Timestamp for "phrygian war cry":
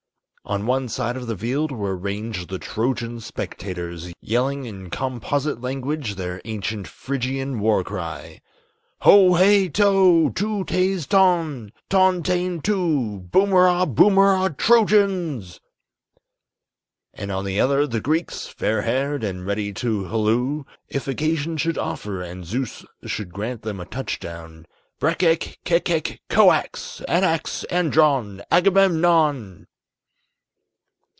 6.87-8.41